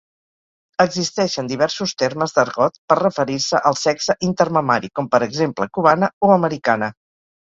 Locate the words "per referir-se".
2.91-3.61